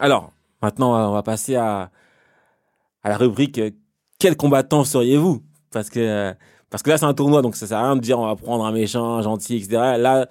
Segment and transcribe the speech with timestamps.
[0.00, 0.32] Alors,
[0.62, 1.90] maintenant, on va passer à,
[3.02, 3.70] à la rubrique euh,
[4.18, 5.42] Quel combattant seriez-vous?
[5.72, 6.32] Parce que euh,
[6.70, 8.36] parce que là, c'est un tournoi, donc ça sert à rien de dire on va
[8.36, 9.96] prendre un méchant, un gentil, etc.
[9.98, 10.28] Là,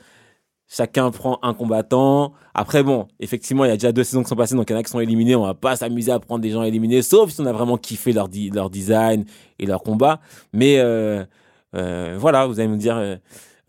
[0.67, 2.33] chacun prend un combattant.
[2.53, 4.75] Après, bon, effectivement, il y a déjà deux saisons qui sont passées, donc il y
[4.75, 5.35] en a qui sont éliminés.
[5.35, 8.13] On va pas s'amuser à prendre des gens éliminés, sauf si on a vraiment kiffé
[8.13, 9.25] leur, leur design
[9.57, 10.19] et leur combat.
[10.53, 11.25] Mais euh,
[11.73, 13.15] voilà, vous allez me dire euh,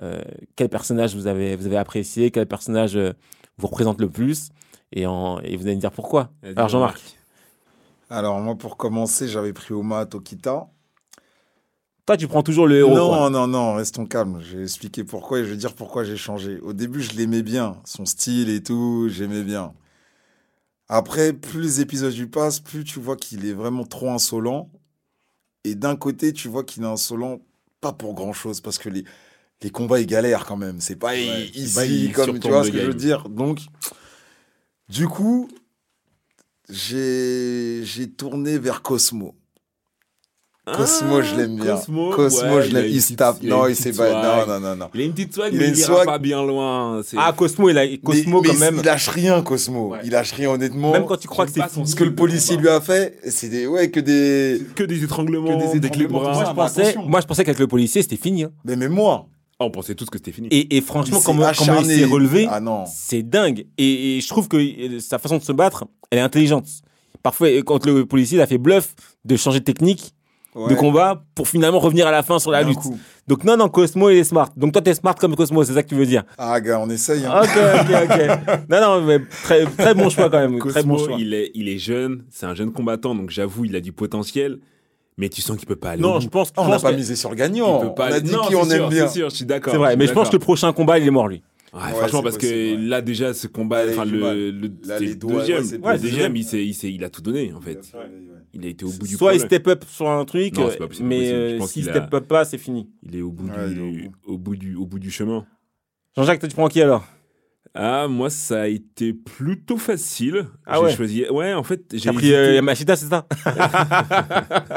[0.02, 0.23] euh,
[0.57, 3.12] quel personnage vous avez, vous avez apprécié, quel personnage euh,
[3.57, 4.51] vous représente le plus,
[4.93, 6.30] et, en, et vous allez me dire pourquoi.
[6.43, 7.01] Alors, Jean-Marc.
[8.11, 10.69] Alors, moi, pour commencer, j'avais pris Oma Tokita.
[12.07, 12.95] Toi, tu prends toujours le héros.
[12.95, 13.29] non, quoi.
[13.29, 14.41] non, non, restons calmes.
[14.41, 16.59] Je vais expliquer pourquoi et je vais dire pourquoi j'ai changé.
[16.60, 19.74] Au début, je l'aimais bien, son style et tout, j'aimais bien.
[20.88, 24.71] Après, plus les épisodes lui passent, plus tu vois qu'il est vraiment trop insolent.
[25.65, 27.41] Et d'un côté, tu vois qu'il est insolent,
[27.80, 29.05] pas pour grand chose, parce que les,
[29.62, 30.80] les combats, ils galèrent quand même.
[30.80, 33.29] C'est pas Ouais, easy, pas, comme tu vois ce que je veux dire.
[33.29, 33.60] Donc,
[34.88, 35.48] du coup,
[36.68, 39.35] j'ai j'ai tourné vers Cosmo.
[40.77, 41.77] Cosmo, je l'aime bien.
[41.77, 42.85] Cosmo, Cosmo, ouais, je il l'aime.
[42.87, 43.37] Il petite- se tape.
[43.43, 44.11] il Non, il s'est pas.
[44.47, 44.87] Non, non, non, non.
[44.95, 46.07] Il a une petite swag, Il a mais une il ira swag.
[46.07, 47.01] pas bien loin.
[47.16, 48.77] Ah, Cosmo, il a, Cosmo Mais- quand mais même.
[48.79, 49.88] Il lâche rien, Cosmo.
[49.93, 49.99] Ouais.
[50.05, 50.93] Il lâche rien, honnêtement.
[50.93, 53.66] Même quand tu crois que c'est Ce que le policier lui a fait, c'est des,
[53.66, 54.63] ouais, que des.
[54.75, 56.21] Que des étranglements, Que des étranglements.
[56.23, 58.45] Moi, je pensais, moi, je pensais qu'avec le policier, c'était fini.
[58.45, 58.51] hein.
[58.65, 59.27] Mais, mais moi.
[59.60, 60.47] Ah, on pensait tous que c'était fini.
[60.53, 63.66] Et, et franchement, il s'est comment, comment il s'est relevé, Ah c'est dingue.
[63.77, 66.66] Et, et je trouve que euh, sa façon de se battre, elle est intelligente.
[67.25, 68.94] Parfois, euh, quand le policier il a fait bluff
[69.25, 70.15] de changer de technique
[70.54, 70.75] de Ouais.
[70.77, 72.78] combat pour finalement revenir à la fin sur la lutte.
[72.78, 72.99] coup.
[73.28, 74.49] Donc non, non, Cosmo, il est smart.
[74.56, 76.88] Donc toi, t'es smart comme Cosmo, c'est ça que tu veux dire Ah, gars, on
[76.88, 77.25] essaye.
[77.27, 77.43] hein.
[77.43, 78.59] Ok, ok, ok.
[78.71, 80.59] Non, non, mais très, très bon choix quand même.
[80.59, 81.16] très bon Cosmo, choix.
[81.21, 84.59] il est, il est jeune, c'est un jeune combattant, donc j'avoue, il a du potentiel,
[85.19, 86.03] mais tu sens qu'il peut pas aller.
[86.03, 87.81] Non, je pense, je on n'a pas misé sur le Il gagnant.
[87.81, 89.06] peut pas on a dit Non, qui on sûr, aime bien.
[89.06, 89.72] C'est sûr, je suis d'accord.
[89.72, 91.43] C'est vrai, mais je pense que le prochain combat, il est mort lui.
[91.75, 92.88] Ouais, Ouais, franchement, parce possible, que ouais.
[92.88, 96.84] là, déjà, ce combat, enfin, le, le, Là, c'est les le doigts, deuxième, le il,
[96.94, 97.78] il a tout donné, en fait.
[98.54, 100.78] Il a été au bout du Soit il step up sur un truc, Non, c'est
[100.78, 102.88] pas possible, mais euh, s'il qu'il step a- up pas, c'est fini.
[103.03, 105.10] Il est au bout, Ouais, il est au du, au, bout du, au bout du
[105.10, 105.47] chemin.
[106.16, 107.06] Jean-Jacques, toi, tu prends qui alors?
[107.75, 110.47] Ah, moi, ça a été plutôt facile.
[110.66, 111.25] Ah j'ai ouais choisi.
[111.31, 113.26] Ouais, en fait, j'ai pris euh, Yamashita, c'est ça?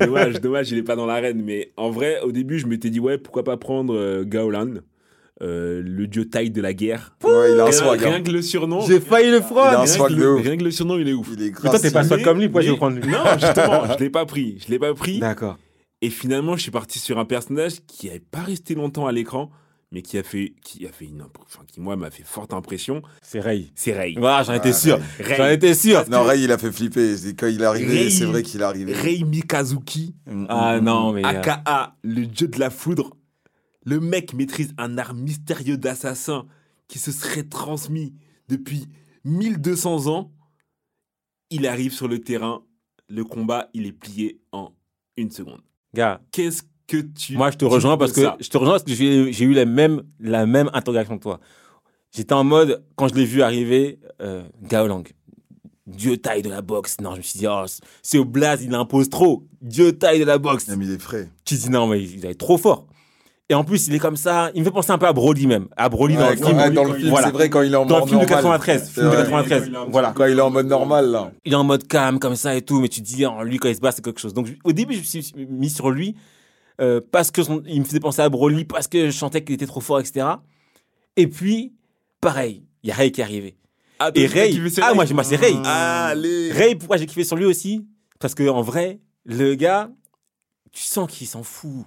[0.00, 1.42] Dommage, dommage, il est pas dans l'arène.
[1.42, 4.74] Mais en vrai, au début, je m'étais dit, ouais, pourquoi pas prendre euh, Gaolan,
[5.42, 7.14] euh, le dieu taille de la guerre.
[7.24, 8.00] Ouais, il a un rien, swag.
[8.00, 8.22] rien hein.
[8.22, 8.80] que le surnom.
[8.86, 9.66] J'ai failli le Il a prendre.
[9.68, 10.42] un rien, swag que de ouf.
[10.42, 11.28] rien que le surnom, il est ouf.
[11.34, 12.06] Il est Mais toi, t'es pas grave.
[12.08, 13.12] swag comme lui, pourquoi je vais Mais- prendre lui?
[13.12, 14.58] Non, justement, je l'ai pas pris.
[14.64, 15.18] Je l'ai pas pris.
[15.20, 15.58] D'accord.
[16.02, 19.50] Et finalement, je suis parti sur un personnage qui n'avait pas resté longtemps à l'écran,
[19.92, 23.02] mais qui a fait, qui a fait une, enfin, qui moi m'a fait forte impression.
[23.22, 23.72] C'est Ray.
[23.74, 24.14] C'est Ray.
[24.18, 24.98] Voilà, j'en étais Ouais, sûr.
[25.20, 25.36] Ray.
[25.36, 26.04] J'en étais sûr.
[26.10, 27.16] Non, Ray, il a fait flipper.
[27.16, 28.92] C'est Quand il est arrivé, Ray- c'est vrai qu'il est arrivé.
[28.92, 31.24] Ray Mikazuki, Mm, Ah non, mais.
[31.24, 33.10] euh, aka le dieu de la foudre.
[33.86, 36.44] Le mec maîtrise un art mystérieux d'assassin
[36.88, 38.12] qui se serait transmis
[38.48, 38.88] depuis
[39.24, 40.32] 1200 ans.
[41.50, 42.64] Il arrive sur le terrain,
[43.08, 44.72] le combat, il est plié en
[45.16, 45.60] une seconde.
[45.94, 47.36] Gars, Qu'est-ce que tu.
[47.36, 48.36] moi, je te rejoins parce que ça?
[48.40, 51.40] je te rejoins parce que j'ai eu la même, la même interrogation que toi.
[52.12, 55.04] J'étais en mode, quand je l'ai vu arriver, euh, Gaolang,
[55.86, 57.00] Dieu taille de la boxe.
[57.00, 57.64] Non, je me suis dit, oh,
[58.02, 59.46] c'est au blaze, il impose trop.
[59.62, 60.66] Dieu taille de la boxe.
[60.66, 61.30] Non, mais il est frais.
[61.44, 62.88] Tu dis, non, mais il est trop fort.
[63.48, 64.50] Et en plus, il est comme ça.
[64.54, 65.68] Il me fait penser un peu à Broly même.
[65.76, 66.56] À Broly dans le film.
[66.58, 67.28] ouais, dans le film, Voilà.
[67.28, 68.42] c'est vrai quand il est en Dans le mode film de normal.
[68.60, 68.84] 93.
[68.86, 69.22] C'est Film de vrai.
[69.22, 69.70] 93.
[69.88, 70.12] Voilà.
[70.16, 71.30] Quand il est en mode normal, là.
[71.44, 73.58] il est en mode calme comme ça et tout, mais tu te dis, oh, lui,
[73.58, 74.34] quand il se bat, c'est quelque chose.
[74.34, 76.16] Donc, au début, je me suis mis sur lui
[76.80, 79.54] euh, parce que son- il me faisait penser à Broly, parce que je sentais qu'il
[79.54, 80.26] était trop fort, etc.
[81.16, 81.72] Et puis,
[82.20, 83.56] pareil, il y a Ray qui est arrivé.
[84.00, 85.56] Ah, Et Ray, ah, moi, c'est Ray.
[85.64, 86.50] Ah, allez.
[86.52, 87.86] Ray, pourquoi j'ai kiffé sur lui aussi?
[88.18, 89.88] Parce que en vrai, le gars,
[90.72, 91.84] tu sens qu'il s'en fout.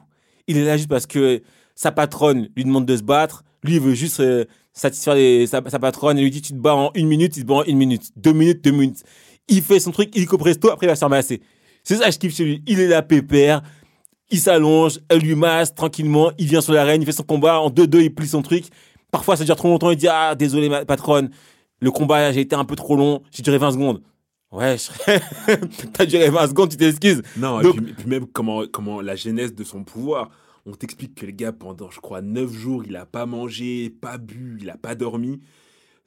[0.49, 1.43] Il est là juste parce que
[1.75, 3.43] sa patronne lui demande de se battre.
[3.63, 6.89] Lui, il veut juste euh, satisfaire sa, patronne et lui dit Tu te bats en
[6.95, 8.09] une minute, il se bat en une minute.
[8.15, 9.03] Deux minutes, deux minutes.
[9.47, 11.41] Il fait son truc, il presto, après il va se ramasser.
[11.83, 12.63] C'est ça je kiffe chez lui.
[12.65, 13.61] Il est là, pépère.
[14.31, 16.31] Il s'allonge, elle lui masse tranquillement.
[16.39, 17.59] Il vient sur l'arène, il fait son combat.
[17.59, 18.65] En 2-2, il plie son truc.
[19.11, 19.91] Parfois, ça dure trop longtemps.
[19.91, 21.29] Il dit Ah, désolé, ma patronne.
[21.79, 23.21] Le combat, j'ai été un peu trop long.
[23.31, 24.01] J'ai duré 20 secondes.
[24.51, 27.21] Ouais, je- t'as duré 20 secondes, tu t'excuses.
[27.37, 30.29] Non, et Donc- puis, puis même comment, comment la genèse de son pouvoir.
[30.65, 34.17] On t'explique que le gars, pendant, je crois, 9 jours, il a pas mangé, pas
[34.17, 35.39] bu, il a pas dormi.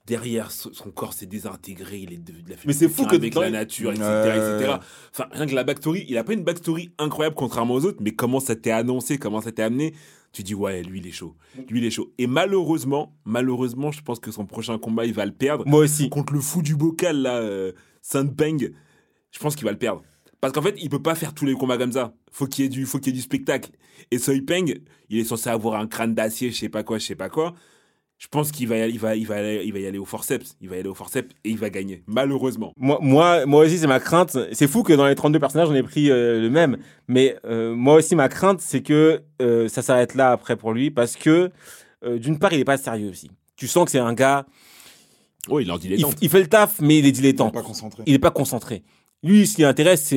[0.06, 3.06] Derrière, so- son corps s'est désintégré, il est devenu il a fait Mais c'est fou
[3.06, 4.74] que avec la nature, etc.
[5.12, 8.10] Enfin, rien que la backstory, il a pas une backstory incroyable contrairement aux autres, mais
[8.10, 9.94] comment ça t'est annoncé, comment ça t'est amené,
[10.32, 11.36] tu dis ouais, lui il est chaud,
[11.68, 12.12] lui il est chaud.
[12.18, 16.08] Et malheureusement, malheureusement, je pense que son prochain combat, il va le perdre Moi aussi.
[16.08, 18.72] contre le fou du bocal là, euh, Saint Bang.
[19.30, 20.02] Je pense qu'il va le perdre
[20.40, 22.14] Parce qu'en fait, il peut pas faire tous les combats comme ça.
[22.30, 23.70] Faut qu'il y ait du, faut qu'il y ait du spectacle.
[24.10, 24.74] Et Soy Peng,
[25.08, 27.54] il est censé avoir un crâne d'acier, je sais pas quoi, je sais pas quoi.
[28.22, 29.98] Je pense qu'il va, y aller- il va, il va, aller- il va y aller
[29.98, 30.56] au forceps.
[30.60, 32.04] Il va y aller au forceps et il va gagner.
[32.06, 32.72] Malheureusement.
[32.76, 34.38] Moi, moi, moi aussi, c'est ma crainte.
[34.52, 36.78] C'est fou que dans les 32 personnages, on ait pris euh, le même.
[37.08, 40.92] Mais euh, moi aussi, ma crainte, c'est que euh, ça s'arrête là après pour lui.
[40.92, 41.50] Parce que,
[42.04, 43.28] euh, d'une part, il est pas sérieux aussi.
[43.56, 44.46] Tu sens que c'est un gars.
[45.48, 47.12] Oh, il en dit les Il, il fait le taf, mais il est Il est
[47.12, 47.52] dilettante.
[47.52, 48.04] pas concentré.
[48.06, 48.84] Il est pas concentré.
[49.24, 50.14] Lui, ce qui l'intéresse,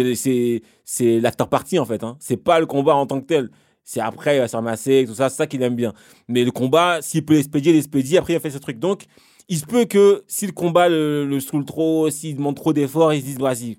[0.86, 2.04] c'est l'acteur parti, en fait.
[2.04, 2.18] Hein.
[2.20, 3.50] C'est pas le combat en tant que tel.
[3.86, 5.94] C'est après, il va se ramasser, tout ça, c'est ça qu'il aime bien.
[6.28, 8.80] Mais le combat, s'il peut l'expédier, il l'expédie, après, il a fait ce truc.
[8.80, 9.04] Donc,
[9.48, 13.14] il se peut que si le combat le, le saoule trop, s'il demande trop d'efforts,
[13.14, 13.78] il se dise, vas-y,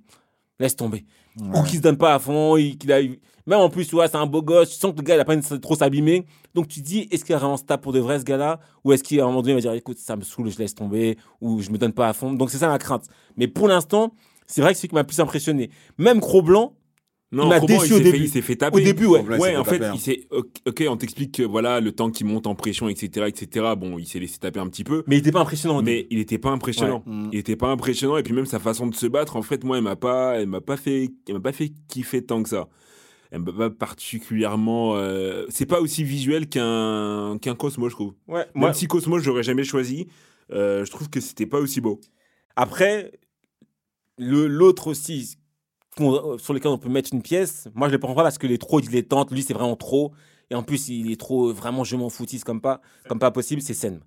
[0.60, 1.04] laisse tomber.
[1.40, 4.08] Ou qu'il se donne pas à fond, il- qu'il a Même en plus, tu vois,
[4.08, 6.24] c'est un beau gosse, tu sens que le gars, il a pas trop s'abîmer.
[6.54, 8.58] Donc, tu te dis, est-ce qu'il a vraiment se tape pour de vrai, ce gars-là?
[8.84, 10.74] Ou est-ce qu'à un moment donné, il va dire, écoute, ça me saoule, je laisse
[10.74, 12.32] tomber, ou je me donne pas à fond.
[12.32, 13.04] Donc, c'est ça ma crainte.
[13.36, 14.12] Mais pour l'instant,
[14.46, 15.70] c'est vrai que c'est ce qui m'a plus impressionné.
[15.98, 16.74] Même Cro-Blanc,
[17.32, 18.24] Non, m'a Croban, déçu il au s'est fait- début.
[18.24, 18.76] Il s'est fait taper.
[18.76, 19.20] au début, ouais.
[19.24, 19.92] Il Ouais, en fait taper, hein.
[19.94, 20.28] il s'est.
[20.64, 23.66] Ok, on t'explique que voilà, le temps qu'il monte en pression, etc., etc.
[23.76, 25.02] Bon, il s'est laissé taper un petit peu.
[25.08, 25.82] Mais il était pas impressionnant.
[25.82, 27.02] Mais il était pas impressionnant.
[27.04, 27.12] Ouais.
[27.12, 27.28] Mm.
[27.32, 29.76] Il était pas impressionnant et puis même sa façon de se battre, en fait, moi,
[29.78, 32.68] elle m'a pas, elle m'a pas fait, elle m'a pas fait kiffer tant que ça.
[33.32, 34.94] Elle m'a pas particulièrement.
[34.96, 38.14] euh, C'est pas aussi visuel qu'un qu'un Cosmo, je trouve.
[38.28, 40.06] Ouais, Même moi, si Cosmo, j'aurais jamais choisi,
[40.52, 42.00] euh, je trouve que c'était pas aussi beau.
[42.54, 43.10] Après,
[44.16, 45.36] le- l'autre aussi,
[45.96, 48.58] sur lequel on peut mettre une pièce, moi je le prends pas parce que les
[48.58, 50.12] trop dilettante, lui c'est vraiment trop.
[50.50, 53.60] Et en plus, il est trop, vraiment, je m'en foutisse comme pas, comme pas possible,
[53.60, 53.98] c'est Sen.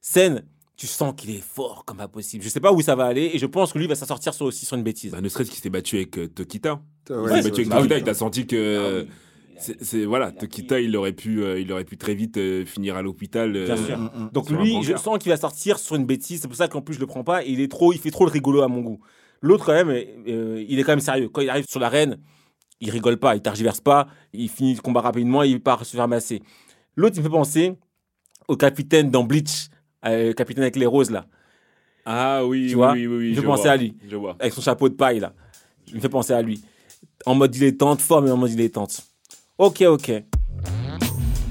[0.00, 0.42] Sen,
[0.76, 2.42] tu sens qu'il est fort comme pas possible.
[2.42, 4.34] Je sais pas où ça va aller et je pense que lui va s'en sortir
[4.34, 5.12] sur- aussi sur une bêtise.
[5.12, 6.80] Bah, ne serait-ce qu'il s'est battu avec euh, Tokita.
[7.10, 8.00] Ouais, il s'est battu avec bah Tokita, oui.
[8.00, 9.00] il t'a senti que.
[9.00, 9.08] Ah oui.
[9.56, 12.96] c'est- c'est- voilà, Tokita, il aurait pu, euh, il aurait pu très vite euh, finir
[12.96, 13.54] à l'hôpital.
[13.54, 13.96] euh, Bien sûr.
[13.96, 14.30] Mm, mm.
[14.32, 16.40] Donc Sur un lui, je sens qu'il va sortir sur une bêtise.
[16.42, 17.44] C'est pour ça qu'en plus je le prends pas.
[17.44, 18.98] Et il est trop, il fait trop le rigolo à mon goût.
[19.44, 21.28] L'autre quand même, euh, il est quand même sérieux.
[21.28, 22.16] Quand il arrive sur l'arène,
[22.80, 26.08] il rigole pas, il tergiverse pas, il finit le combat rapidement, il part se faire
[26.08, 26.42] masser.
[26.96, 27.74] L'autre, il me fait penser
[28.48, 29.68] au capitaine dans Bleach,
[30.06, 31.26] euh, le capitaine avec les roses là,
[32.06, 33.72] Ah oui, Tu oui, vois, oui, oui, oui, je je pensais vois.
[33.72, 33.94] à lui.
[34.08, 34.34] Je vois.
[34.40, 35.34] avec son chapeau de paille là.
[35.88, 36.62] Il me fait penser à lui.
[37.26, 39.02] En mode dilettante, fort mais en mode dilettante.
[39.58, 40.10] Ok, ok.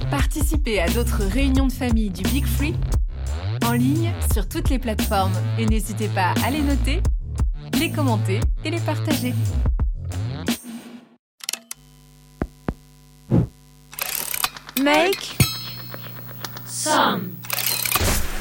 [0.09, 2.73] Participez à d'autres réunions de famille du Big Free
[3.65, 7.01] en ligne sur toutes les plateformes et n'hésitez pas à les noter,
[7.83, 9.33] les commenter et les partager.
[14.81, 15.37] Make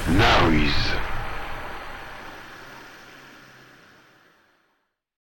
[0.09, 1.12] Noise.